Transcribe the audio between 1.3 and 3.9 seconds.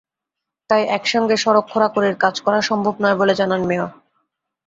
সড়ক খোঁড়াখুঁড়ির কাজ করা সম্ভব নয় বলে জানান মেয়র।